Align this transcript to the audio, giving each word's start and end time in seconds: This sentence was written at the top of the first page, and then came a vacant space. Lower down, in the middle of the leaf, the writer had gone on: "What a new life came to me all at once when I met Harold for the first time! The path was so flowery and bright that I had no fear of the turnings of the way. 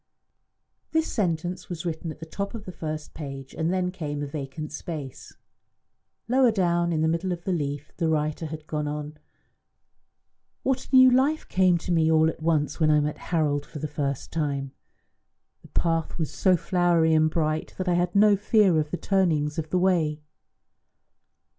This 0.93 1.05
sentence 1.05 1.69
was 1.69 1.85
written 1.85 2.09
at 2.09 2.19
the 2.19 2.25
top 2.25 2.55
of 2.55 2.65
the 2.65 2.71
first 2.71 3.13
page, 3.13 3.53
and 3.53 3.71
then 3.71 3.91
came 3.91 4.23
a 4.23 4.25
vacant 4.25 4.71
space. 4.71 5.35
Lower 6.27 6.49
down, 6.51 6.91
in 6.91 7.01
the 7.03 7.07
middle 7.07 7.31
of 7.31 7.43
the 7.43 7.53
leaf, 7.53 7.91
the 7.97 8.09
writer 8.09 8.47
had 8.47 8.65
gone 8.65 8.87
on: 8.87 9.19
"What 10.63 10.87
a 10.89 10.95
new 10.95 11.11
life 11.11 11.47
came 11.47 11.77
to 11.77 11.91
me 11.91 12.11
all 12.11 12.29
at 12.31 12.41
once 12.41 12.79
when 12.79 12.89
I 12.89 12.99
met 12.99 13.19
Harold 13.29 13.63
for 13.63 13.77
the 13.77 13.87
first 13.87 14.31
time! 14.31 14.71
The 15.61 15.67
path 15.67 16.17
was 16.17 16.31
so 16.31 16.57
flowery 16.57 17.13
and 17.13 17.29
bright 17.29 17.75
that 17.77 17.87
I 17.87 17.93
had 17.93 18.15
no 18.15 18.35
fear 18.35 18.79
of 18.79 18.89
the 18.89 18.97
turnings 18.97 19.59
of 19.59 19.69
the 19.69 19.77
way. 19.77 20.23